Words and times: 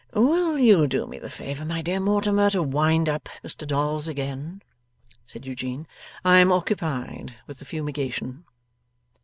'Will 0.15 0.57
you 0.57 0.87
do 0.87 1.05
me 1.05 1.19
the 1.19 1.29
favour, 1.29 1.63
my 1.63 1.83
dear 1.83 1.99
Mortimer, 1.99 2.49
to 2.49 2.63
wind 2.63 3.07
up 3.07 3.29
Mr 3.43 3.67
Dolls 3.67 4.07
again?' 4.07 4.63
said 5.27 5.45
Eugene. 5.45 5.85
'I 6.25 6.39
am 6.39 6.51
occupied 6.51 7.35
with 7.45 7.59
the 7.59 7.65
fumigation. 7.65 8.43